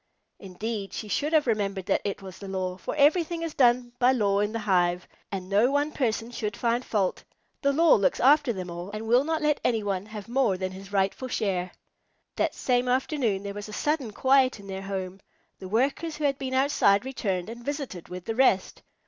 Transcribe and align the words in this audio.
Indeed 0.39 0.93
she 0.93 1.07
should 1.07 1.31
have 1.31 1.45
remembered 1.45 1.85
that 1.85 2.01
it 2.03 2.23
was 2.23 2.39
the 2.39 2.47
law, 2.47 2.75
for 2.75 2.95
everything 2.95 3.43
is 3.43 3.53
done 3.53 3.93
by 3.99 4.11
law 4.11 4.39
in 4.39 4.51
the 4.51 4.57
hive, 4.57 5.07
and 5.31 5.47
no 5.47 5.69
one 5.69 5.91
person 5.91 6.31
should 6.31 6.57
find 6.57 6.83
fault. 6.83 7.23
The 7.61 7.71
law 7.71 7.93
looks 7.93 8.19
after 8.19 8.51
them 8.51 8.71
all, 8.71 8.89
and 8.89 9.07
will 9.07 9.23
not 9.23 9.43
let 9.43 9.59
any 9.63 9.83
one 9.83 10.07
have 10.07 10.27
more 10.27 10.57
than 10.57 10.71
his 10.71 10.91
rightful 10.91 11.27
share. 11.27 11.71
That 12.35 12.55
same 12.55 12.87
afternoon 12.87 13.43
there 13.43 13.53
was 13.53 13.69
a 13.69 13.73
sudden 13.73 14.09
quiet 14.11 14.59
in 14.59 14.65
their 14.65 14.81
home. 14.81 15.19
The 15.59 15.69
Workers 15.69 16.15
who 16.17 16.23
had 16.23 16.39
been 16.39 16.55
outside 16.55 17.05
returned 17.05 17.47
and 17.47 17.63
visited 17.63 18.09
with 18.09 18.25
the 18.25 18.33
rest. 18.33 18.81